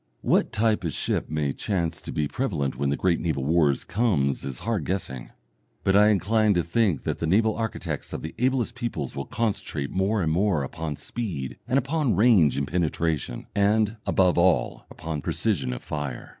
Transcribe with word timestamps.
What 0.21 0.51
type 0.51 0.83
of 0.83 0.93
ship 0.93 1.29
may 1.29 1.53
chance 1.53 2.01
to 2.01 2.11
be 2.11 2.27
prevalent 2.27 2.75
when 2.75 2.89
the 2.89 2.97
great 2.97 3.19
naval 3.19 3.43
war 3.45 3.71
comes 3.87 4.43
is 4.43 4.61
hard 4.61 4.83
guessing, 4.83 5.29
but 5.83 5.95
I 5.95 6.07
incline 6.07 6.55
to 6.55 6.63
think 6.63 7.03
that 7.03 7.19
the 7.19 7.27
naval 7.27 7.55
architects 7.55 8.11
of 8.11 8.23
the 8.23 8.33
ablest 8.39 8.73
peoples 8.73 9.15
will 9.15 9.25
concentrate 9.27 9.91
more 9.91 10.23
and 10.23 10.31
more 10.31 10.63
upon 10.63 10.95
speed 10.95 11.59
and 11.67 11.77
upon 11.77 12.15
range 12.15 12.57
and 12.57 12.67
penetration, 12.67 13.45
and, 13.53 13.97
above 14.07 14.39
all, 14.39 14.87
upon 14.89 15.21
precision 15.21 15.71
of 15.71 15.83
fire. 15.83 16.29